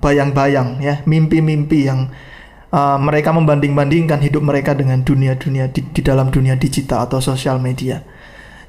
bayang-bayang 0.00 0.80
ya, 0.80 1.04
mimpi-mimpi 1.04 1.84
yang 1.84 2.08
uh, 2.72 2.96
mereka 2.96 3.36
membanding-bandingkan 3.36 4.24
hidup 4.24 4.40
mereka 4.40 4.72
dengan 4.72 5.04
dunia-dunia 5.04 5.68
di, 5.68 5.84
di 5.84 6.00
dalam 6.00 6.32
dunia 6.32 6.56
digital 6.56 7.04
atau 7.04 7.20
sosial 7.20 7.60
media. 7.60 8.00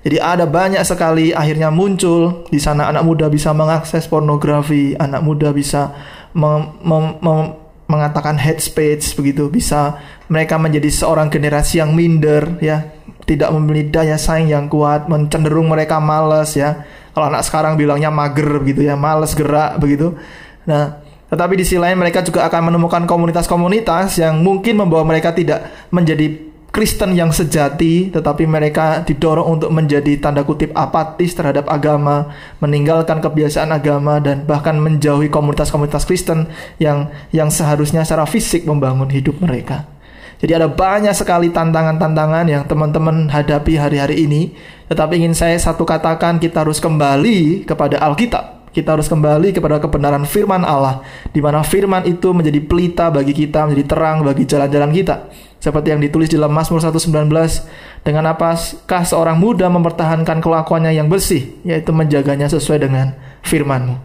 Jadi 0.06 0.22
ada 0.22 0.46
banyak 0.46 0.84
sekali 0.86 1.34
akhirnya 1.34 1.74
muncul 1.74 2.46
di 2.52 2.62
sana. 2.62 2.92
Anak 2.92 3.08
muda 3.08 3.26
bisa 3.26 3.56
mengakses 3.58 4.06
pornografi, 4.06 4.94
anak 5.00 5.26
muda 5.26 5.50
bisa 5.50 5.96
mem, 6.36 6.76
mem, 6.84 7.06
mem, 7.24 7.44
mengatakan 7.88 8.36
head 8.36 8.60
speech 8.60 9.16
begitu. 9.16 9.48
Bisa 9.48 9.98
mereka 10.28 10.60
menjadi 10.60 10.92
seorang 10.92 11.32
generasi 11.32 11.80
yang 11.80 11.96
minder 11.96 12.60
ya. 12.60 12.92
Tidak 13.26 13.50
memiliki 13.58 13.90
daya 13.90 14.22
saing 14.22 14.54
yang 14.54 14.70
kuat 14.70 15.10
mencenderung 15.10 15.72
mereka 15.72 15.98
males 15.98 16.54
ya. 16.54 16.86
Kalau 17.16 17.32
anak 17.32 17.42
sekarang 17.48 17.74
bilangnya 17.80 18.14
mager 18.14 18.62
begitu 18.62 18.86
ya. 18.86 18.94
Males 18.94 19.34
gerak 19.34 19.82
begitu. 19.82 20.14
Nah 20.70 21.06
tetapi 21.26 21.58
di 21.58 21.66
sisi 21.66 21.82
lain 21.82 21.98
mereka 21.98 22.22
juga 22.22 22.46
akan 22.46 22.70
menemukan 22.70 23.04
komunitas-komunitas 23.10 24.22
yang 24.22 24.46
mungkin 24.46 24.78
membawa 24.78 25.02
mereka 25.02 25.34
tidak 25.34 25.90
menjadi 25.90 26.54
Kristen 26.76 27.16
yang 27.16 27.32
sejati, 27.32 28.12
tetapi 28.12 28.44
mereka 28.44 29.00
didorong 29.08 29.48
untuk 29.56 29.72
menjadi 29.72 30.20
tanda 30.20 30.44
kutip 30.44 30.76
apatis 30.76 31.32
terhadap 31.32 31.72
agama, 31.72 32.36
meninggalkan 32.60 33.24
kebiasaan 33.24 33.72
agama 33.72 34.20
dan 34.20 34.44
bahkan 34.44 34.76
menjauhi 34.76 35.32
komunitas-komunitas 35.32 36.04
Kristen 36.04 36.52
yang 36.76 37.08
yang 37.32 37.48
seharusnya 37.48 38.04
secara 38.04 38.28
fisik 38.28 38.68
membangun 38.68 39.08
hidup 39.08 39.40
mereka. 39.40 39.88
Jadi 40.44 40.52
ada 40.52 40.68
banyak 40.68 41.16
sekali 41.16 41.48
tantangan-tantangan 41.48 42.44
yang 42.52 42.68
teman-teman 42.68 43.32
hadapi 43.32 43.80
hari-hari 43.80 44.28
ini. 44.28 44.52
Tetapi 44.92 45.16
ingin 45.16 45.32
saya 45.32 45.56
satu 45.56 45.88
katakan 45.88 46.44
kita 46.44 46.68
harus 46.68 46.84
kembali 46.84 47.64
kepada 47.64 48.04
Alkitab. 48.04 48.68
Kita 48.76 49.00
harus 49.00 49.08
kembali 49.08 49.56
kepada 49.56 49.80
kebenaran 49.80 50.28
firman 50.28 50.68
Allah 50.68 51.00
di 51.32 51.40
mana 51.40 51.64
firman 51.64 52.04
itu 52.04 52.36
menjadi 52.36 52.60
pelita 52.60 53.08
bagi 53.08 53.32
kita, 53.32 53.64
menjadi 53.64 53.88
terang 53.88 54.28
bagi 54.28 54.44
jalan-jalan 54.44 54.92
kita. 54.92 55.16
Seperti 55.66 55.90
yang 55.90 55.98
ditulis 55.98 56.30
dalam 56.30 56.54
Mazmur 56.54 56.78
119, 56.78 57.26
dengan 58.06 58.30
apakah 58.30 59.02
seorang 59.02 59.34
muda 59.42 59.66
mempertahankan 59.66 60.38
kelakuannya 60.38 60.94
yang 60.94 61.10
bersih, 61.10 61.58
yaitu 61.66 61.90
menjaganya 61.90 62.46
sesuai 62.46 62.86
dengan 62.86 63.18
firmanmu. 63.42 63.98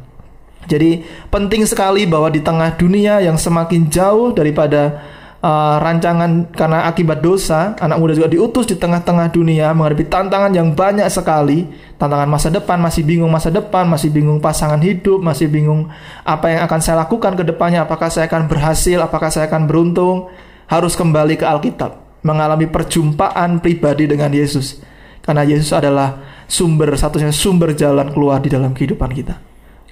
Jadi 0.65 1.05
penting 1.29 1.69
sekali 1.69 2.09
bahwa 2.09 2.33
di 2.33 2.41
tengah 2.41 2.81
dunia 2.81 3.21
yang 3.21 3.37
semakin 3.37 3.93
jauh 3.93 4.33
daripada 4.33 5.05
uh, 5.45 5.77
rancangan 5.85 6.49
karena 6.49 6.89
akibat 6.89 7.21
dosa, 7.21 7.77
anak 7.77 8.01
muda 8.01 8.17
juga 8.17 8.33
diutus 8.33 8.65
di 8.65 8.81
tengah-tengah 8.81 9.29
dunia 9.29 9.77
menghadapi 9.77 10.09
tantangan 10.09 10.57
yang 10.57 10.73
banyak 10.73 11.05
sekali, 11.13 11.69
tantangan 12.01 12.25
masa 12.25 12.49
depan, 12.49 12.81
masih 12.81 13.05
bingung 13.05 13.29
masa 13.29 13.53
depan, 13.53 13.85
masih 13.85 14.09
bingung 14.09 14.41
pasangan 14.41 14.81
hidup, 14.81 15.21
masih 15.21 15.45
bingung 15.53 15.93
apa 16.25 16.57
yang 16.57 16.65
akan 16.65 16.81
saya 16.81 17.05
lakukan 17.05 17.37
ke 17.37 17.45
depannya, 17.45 17.85
apakah 17.85 18.09
saya 18.09 18.33
akan 18.33 18.49
berhasil, 18.49 18.97
apakah 18.97 19.29
saya 19.29 19.45
akan 19.45 19.69
beruntung, 19.69 20.33
harus 20.71 20.95
kembali 20.95 21.35
ke 21.35 21.45
Alkitab. 21.45 22.09
mengalami 22.21 22.69
perjumpaan 22.69 23.65
pribadi 23.65 24.05
dengan 24.05 24.29
Yesus. 24.29 24.77
Karena 25.25 25.41
Yesus 25.41 25.73
adalah 25.73 26.45
sumber 26.45 26.93
satunya 26.93 27.33
sumber 27.33 27.73
jalan 27.73 28.13
keluar 28.13 28.45
di 28.45 28.53
dalam 28.53 28.77
kehidupan 28.77 29.09
kita. 29.17 29.41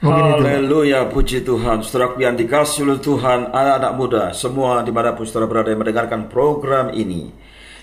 Haleluya, 0.05 1.09
puji 1.09 1.43
Tuhan. 1.43 1.81
Saudara 1.81 2.15
yang 2.21 2.37
dikasih 2.37 2.85
oleh 2.85 3.01
Tuhan, 3.01 3.51
anak-anak 3.51 3.93
muda, 3.97 4.23
semua 4.37 4.85
di 4.85 4.93
mana 4.93 5.17
pun 5.17 5.25
saudara 5.25 5.49
berada 5.49 5.73
yang 5.73 5.81
mendengarkan 5.81 6.31
program 6.31 6.93
ini. 6.93 7.33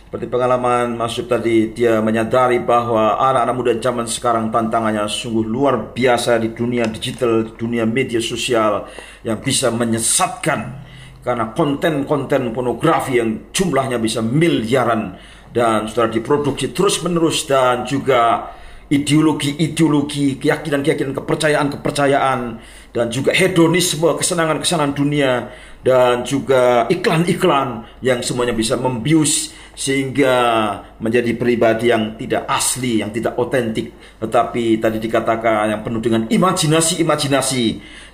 Seperti 0.05 0.29
pengalaman 0.29 0.95
masuk 0.95 1.27
tadi, 1.27 1.73
dia 1.75 1.99
menyadari 1.99 2.61
bahwa 2.61 3.19
anak-anak 3.19 3.55
muda 3.57 3.73
zaman 3.81 4.05
sekarang 4.05 4.47
tantangannya 4.53 5.09
sungguh 5.09 5.43
luar 5.43 5.91
biasa 5.91 6.37
di 6.37 6.53
dunia 6.53 6.85
digital, 6.87 7.51
dunia 7.57 7.83
media 7.83 8.21
sosial 8.21 8.87
yang 9.25 9.41
bisa 9.41 9.73
menyesatkan 9.73 10.84
karena 11.25 11.57
konten-konten 11.57 12.53
pornografi 12.53 13.17
yang 13.17 13.49
jumlahnya 13.49 13.97
bisa 13.97 14.21
miliaran. 14.21 15.17
Dan 15.49 15.89
sudah 15.89 16.11
diproduksi 16.11 16.69
terus-menerus 16.75 17.47
dan 17.49 17.87
juga 17.87 18.53
ideologi-ideologi, 18.91 20.37
keyakinan-keyakinan, 20.37 21.17
kepercayaan-kepercayaan 21.17 22.39
dan 22.93 23.05
juga 23.09 23.33
hedonisme, 23.33 24.13
kesenangan-kesenangan 24.13 24.93
dunia 24.93 25.49
dan 25.85 26.25
juga 26.25 26.89
iklan-iklan 26.89 27.85
yang 28.01 28.25
semuanya 28.25 28.57
bisa 28.57 28.73
membius 28.73 29.53
sehingga 29.75 30.33
menjadi 31.03 31.35
pribadi 31.35 31.91
yang 31.91 32.15
tidak 32.15 32.47
asli, 32.47 33.03
yang 33.03 33.11
tidak 33.11 33.35
otentik, 33.35 33.91
tetapi 34.23 34.79
tadi 34.79 35.03
dikatakan 35.03 35.67
yang 35.67 35.83
penuh 35.83 35.99
dengan 35.99 36.23
imajinasi-imajinasi. 36.31 37.65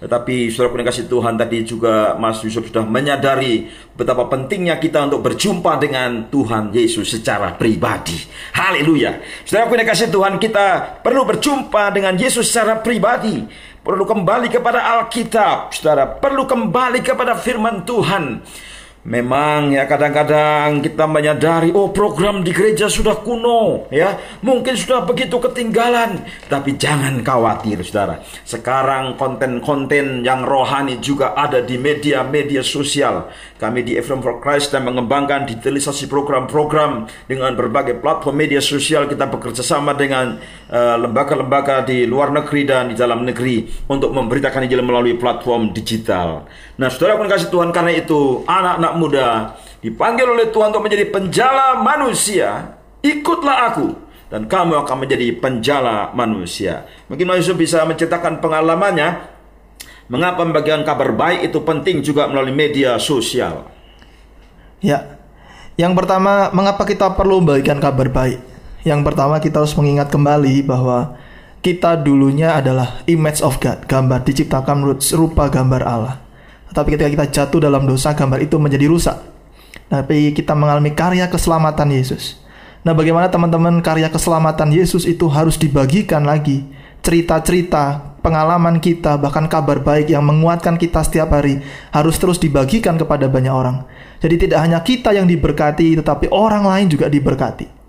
Tetapi 0.01 0.49
saudara 0.49 0.81
kasih 0.89 1.05
Tuhan 1.05 1.37
tadi 1.37 1.61
juga 1.61 2.17
Mas 2.17 2.41
Yusuf 2.41 2.65
sudah 2.65 2.81
menyadari 2.81 3.69
betapa 3.93 4.25
pentingnya 4.25 4.81
kita 4.81 5.05
untuk 5.05 5.21
berjumpa 5.21 5.77
dengan 5.77 6.33
Tuhan 6.33 6.73
Yesus 6.73 7.05
secara 7.13 7.53
pribadi. 7.53 8.17
Haleluya. 8.57 9.21
Saudara 9.45 9.85
kasih 9.85 10.09
Tuhan 10.09 10.41
kita 10.41 10.99
perlu 11.05 11.29
berjumpa 11.29 11.93
dengan 11.93 12.17
Yesus 12.17 12.49
secara 12.49 12.81
pribadi. 12.81 13.69
Perlu 13.81 14.05
kembali 14.05 14.49
kepada 14.49 14.93
Alkitab, 14.97 15.73
saudara. 15.73 16.05
Perlu 16.05 16.45
kembali 16.45 17.01
kepada 17.01 17.33
firman 17.33 17.60
Tuhan. 17.85 18.41
Memang 19.01 19.73
ya 19.73 19.89
kadang-kadang 19.89 20.85
kita 20.85 21.09
menyadari 21.09 21.73
oh 21.73 21.89
program 21.89 22.45
di 22.45 22.53
gereja 22.53 22.85
sudah 22.85 23.17
kuno 23.25 23.89
ya. 23.89 24.13
Mungkin 24.45 24.77
sudah 24.77 25.09
begitu 25.09 25.41
ketinggalan. 25.41 26.21
Tapi 26.45 26.77
jangan 26.77 27.25
khawatir 27.25 27.81
saudara. 27.81 28.21
Sekarang 28.45 29.17
konten-konten 29.17 30.21
yang 30.21 30.45
rohani 30.45 31.01
juga 31.01 31.33
ada 31.33 31.65
di 31.65 31.81
media-media 31.81 32.61
sosial. 32.61 33.25
Kami 33.57 33.81
di 33.81 33.97
Ephraim 33.97 34.21
for 34.21 34.37
Christ 34.37 34.69
dan 34.69 34.85
mengembangkan 34.85 35.49
digitalisasi 35.49 36.05
program-program 36.05 37.09
dengan 37.25 37.57
berbagai 37.57 37.97
platform 38.05 38.37
media 38.37 38.61
sosial. 38.61 39.09
Kita 39.09 39.25
bekerja 39.25 39.65
sama 39.65 39.97
dengan 39.97 40.37
eh, 40.69 40.97
lembaga-lembaga 41.01 41.81
uh, 41.81 41.85
di 41.89 42.05
luar 42.05 42.29
negeri 42.29 42.69
dan 42.69 42.93
di 42.93 42.95
dalam 42.97 43.25
negeri 43.25 43.65
untuk 43.89 44.13
memberitakan 44.13 44.69
Injil 44.69 44.85
melalui 44.85 45.17
platform 45.17 45.73
digital. 45.73 46.45
Nah 46.77 46.89
saudara 46.93 47.17
kasih 47.25 47.49
Tuhan 47.49 47.73
karena 47.73 47.97
itu. 47.97 48.45
Anak-anak 48.45 48.90
anak 48.91 48.99
muda 48.99 49.55
dipanggil 49.79 50.27
oleh 50.27 50.51
Tuhan 50.51 50.75
untuk 50.75 50.83
menjadi 50.83 51.07
penjala 51.07 51.79
manusia, 51.79 52.75
ikutlah 52.99 53.71
aku 53.71 53.87
dan 54.27 54.51
kamu 54.51 54.83
akan 54.83 54.97
menjadi 55.07 55.31
penjala 55.39 56.11
manusia. 56.11 56.83
Mungkin 57.07 57.31
Yusuf 57.39 57.55
bisa 57.55 57.87
menceritakan 57.87 58.43
pengalamannya 58.43 59.31
mengapa 60.11 60.43
pembagian 60.43 60.83
kabar 60.83 61.15
baik 61.15 61.47
itu 61.47 61.63
penting 61.63 62.03
juga 62.03 62.27
melalui 62.27 62.51
media 62.51 62.99
sosial. 62.99 63.63
Ya. 64.83 65.23
Yang 65.79 66.03
pertama, 66.03 66.51
mengapa 66.51 66.83
kita 66.83 67.15
perlu 67.15 67.39
membagikan 67.39 67.79
kabar 67.79 68.11
baik? 68.11 68.43
Yang 68.83 69.01
pertama 69.07 69.39
kita 69.39 69.63
harus 69.63 69.71
mengingat 69.79 70.11
kembali 70.11 70.67
bahwa 70.67 71.15
kita 71.63 71.95
dulunya 71.95 72.59
adalah 72.59 73.01
image 73.07 73.39
of 73.39 73.55
God, 73.63 73.87
gambar 73.87 74.19
diciptakan 74.27 74.83
menurut 74.83 74.99
serupa 74.99 75.47
gambar 75.47 75.81
Allah. 75.87 76.15
Tapi 76.71 76.95
ketika 76.95 77.09
kita 77.11 77.25
jatuh 77.27 77.67
dalam 77.67 77.83
dosa, 77.83 78.15
gambar 78.15 78.39
itu 78.43 78.55
menjadi 78.55 78.87
rusak. 78.87 79.17
Tapi 79.91 80.31
kita 80.31 80.55
mengalami 80.55 80.95
karya 80.95 81.27
keselamatan 81.27 81.91
Yesus. 81.91 82.39
Nah, 82.81 82.95
bagaimana 82.95 83.27
teman-teman 83.27 83.83
karya 83.83 84.07
keselamatan 84.07 84.71
Yesus 84.71 85.03
itu 85.03 85.27
harus 85.27 85.59
dibagikan 85.59 86.23
lagi? 86.23 86.63
Cerita-cerita, 87.03 88.15
pengalaman 88.23 88.79
kita, 88.79 89.19
bahkan 89.19 89.49
kabar 89.51 89.83
baik 89.83 90.09
yang 90.09 90.23
menguatkan 90.23 90.79
kita 90.79 91.03
setiap 91.03 91.33
hari 91.35 91.59
harus 91.91 92.15
terus 92.21 92.39
dibagikan 92.39 92.95
kepada 92.95 93.27
banyak 93.27 93.51
orang. 93.51 93.83
Jadi 94.21 94.47
tidak 94.47 94.59
hanya 94.63 94.79
kita 94.79 95.11
yang 95.11 95.27
diberkati, 95.27 95.97
tetapi 95.97 96.29
orang 96.31 96.63
lain 96.63 96.87
juga 96.87 97.09
diberkati. 97.09 97.80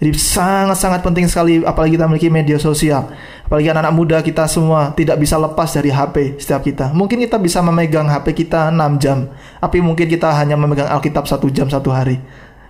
Jadi 0.00 0.16
sangat-sangat 0.16 1.04
penting 1.04 1.28
sekali 1.28 1.60
apalagi 1.60 2.00
kita 2.00 2.08
memiliki 2.08 2.32
media 2.32 2.56
sosial. 2.56 3.12
Apalagi 3.44 3.68
anak-anak 3.68 3.92
muda 3.92 4.16
kita 4.24 4.48
semua 4.48 4.96
tidak 4.96 5.20
bisa 5.20 5.36
lepas 5.36 5.68
dari 5.76 5.92
HP 5.92 6.40
setiap 6.40 6.64
kita. 6.64 6.88
Mungkin 6.96 7.20
kita 7.20 7.36
bisa 7.36 7.60
memegang 7.60 8.08
HP 8.08 8.32
kita 8.32 8.72
6 8.72 8.96
jam, 8.96 9.28
tapi 9.60 9.84
mungkin 9.84 10.08
kita 10.08 10.32
hanya 10.32 10.56
memegang 10.56 10.88
Alkitab 10.88 11.28
satu 11.28 11.52
jam 11.52 11.68
satu 11.68 11.92
hari. 11.92 12.16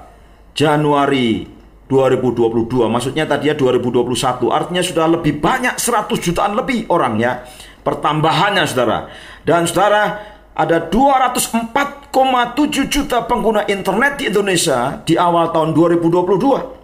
Januari 0.55 1.58
2022 1.89 2.85
maksudnya 2.85 3.25
tadi 3.25 3.49
ya 3.49 3.57
2021 3.57 4.45
artinya 4.53 4.85
sudah 4.85 5.09
lebih 5.09 5.41
banyak 5.41 5.81
100 5.81 6.05
jutaan 6.21 6.53
lebih 6.53 6.85
orang 6.93 7.17
ya. 7.17 7.41
Pertambahannya 7.81 8.69
saudara. 8.69 9.09
Dan 9.41 9.65
saudara 9.65 10.21
ada 10.53 10.85
204,7 10.85 12.93
juta 12.93 13.25
pengguna 13.25 13.65
internet 13.65 14.21
di 14.21 14.29
Indonesia 14.29 15.01
di 15.01 15.17
awal 15.17 15.49
tahun 15.49 15.73
2022 15.73 16.77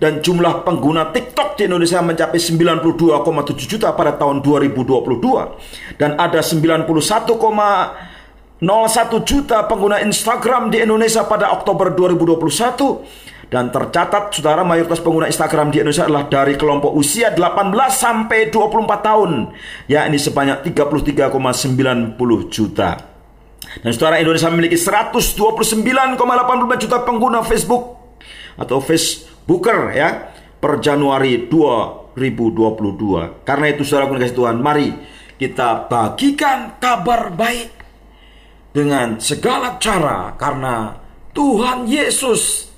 dan 0.00 0.24
jumlah 0.24 0.64
pengguna 0.64 1.12
TikTok 1.12 1.60
di 1.60 1.68
Indonesia 1.68 2.00
mencapai 2.00 2.40
92,7 2.40 3.68
juta 3.68 3.92
pada 3.92 4.16
tahun 4.16 4.40
2022 4.40 6.00
dan 6.00 6.16
ada 6.16 6.40
91, 6.40 6.88
01 6.88 8.64
juta 9.28 9.68
pengguna 9.68 10.00
Instagram 10.04 10.68
di 10.72 10.80
Indonesia 10.84 11.24
pada 11.28 11.52
Oktober 11.52 11.92
2021 11.92 13.39
dan 13.50 13.74
tercatat 13.74 14.30
saudara 14.30 14.62
mayoritas 14.62 15.02
pengguna 15.02 15.26
Instagram 15.26 15.74
di 15.74 15.82
Indonesia 15.82 16.06
adalah 16.06 16.30
dari 16.30 16.54
kelompok 16.54 16.94
usia 16.94 17.34
18 17.34 17.74
sampai 17.90 18.46
24 18.46 19.02
tahun 19.02 19.50
yakni 19.90 20.16
sebanyak 20.22 20.70
33,90 20.70 22.14
juta. 22.46 22.90
Dan 23.82 23.90
saudara 23.90 24.22
Indonesia 24.22 24.46
memiliki 24.54 24.78
129,85 24.78 26.14
juta 26.78 27.02
pengguna 27.02 27.42
Facebook 27.42 27.98
atau 28.54 28.78
Facebooker 28.78 29.98
ya 29.98 30.30
per 30.62 30.78
Januari 30.78 31.50
2022. 31.50 32.14
Karena 33.42 33.66
itu 33.66 33.82
saudara 33.82 34.14
kasih 34.14 34.38
Tuhan, 34.38 34.62
mari 34.62 34.94
kita 35.42 35.90
bagikan 35.90 36.78
kabar 36.78 37.34
baik 37.34 37.70
dengan 38.70 39.18
segala 39.18 39.74
cara 39.82 40.38
karena 40.38 40.94
Tuhan 41.34 41.90
Yesus 41.90 42.69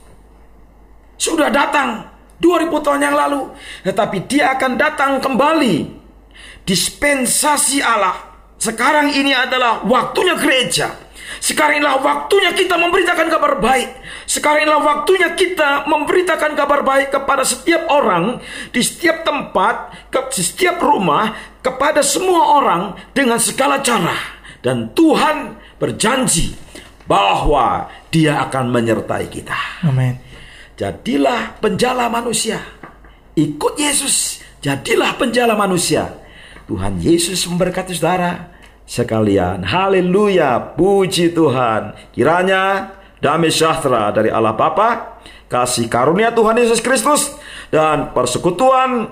sudah 1.23 1.55
datang 1.55 2.11
2000 2.43 2.83
tahun 2.83 3.01
yang 3.07 3.15
lalu 3.15 3.55
tetapi 3.87 4.27
dia 4.27 4.59
akan 4.59 4.75
datang 4.75 5.23
kembali 5.23 5.87
dispensasi 6.67 7.79
Allah 7.79 8.35
sekarang 8.59 9.15
ini 9.15 9.31
adalah 9.31 9.87
waktunya 9.87 10.35
gereja 10.35 11.13
Sekarang 11.43 11.83
inilah 11.83 11.99
waktunya 11.99 12.55
kita 12.55 12.79
memberitakan 12.79 13.27
kabar 13.27 13.59
baik. 13.59 13.89
Sekarang 14.31 14.63
inilah 14.63 14.83
waktunya 14.85 15.35
kita 15.35 15.91
memberitakan 15.91 16.55
kabar 16.55 16.87
baik 16.87 17.11
kepada 17.11 17.43
setiap 17.43 17.89
orang 17.91 18.39
di 18.71 18.79
setiap 18.79 19.27
tempat, 19.27 19.91
ke 20.13 20.21
setiap 20.31 20.79
rumah, 20.79 21.35
kepada 21.59 22.05
semua 22.05 22.63
orang 22.63 22.95
dengan 23.11 23.43
segala 23.43 23.83
cara. 23.83 24.15
Dan 24.63 24.95
Tuhan 24.95 25.59
berjanji 25.83 26.55
bahwa 27.11 27.91
Dia 28.13 28.45
akan 28.47 28.71
menyertai 28.71 29.27
kita. 29.27 29.89
Amin. 29.89 30.32
Jadilah 30.77 31.61
penjala 31.61 32.09
manusia. 32.09 32.61
Ikut 33.33 33.81
Yesus, 33.81 34.41
jadilah 34.61 35.17
penjala 35.17 35.57
manusia. 35.57 36.21
Tuhan 36.69 37.01
Yesus 37.01 37.45
memberkati 37.49 37.93
saudara 37.97 38.53
sekalian. 38.89 39.65
Haleluya, 39.65 40.77
puji 40.77 41.33
Tuhan. 41.33 41.97
Kiranya 42.13 42.93
damai 43.21 43.53
sejahtera 43.53 44.13
dari 44.13 44.29
Allah 44.29 44.53
Bapa, 44.57 45.21
kasih 45.49 45.89
karunia 45.89 46.33
Tuhan 46.33 46.57
Yesus 46.61 46.81
Kristus 46.81 47.37
dan 47.69 48.13
persekutuan 48.13 49.09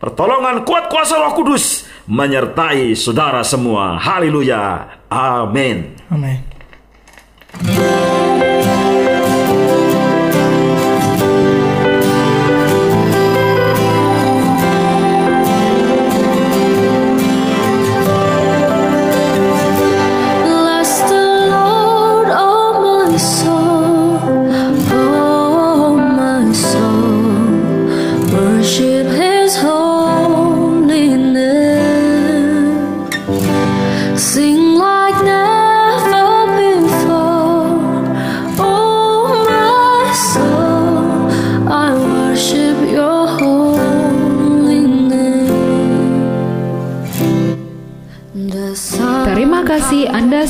pertolongan 0.00 0.64
kuat 0.66 0.90
kuasa 0.90 1.20
Roh 1.20 1.32
Kudus 1.36 1.86
menyertai 2.10 2.96
saudara 2.98 3.44
semua. 3.46 4.00
Haleluya. 4.00 4.88
Amin. 5.08 5.96
Amin. 6.10 6.40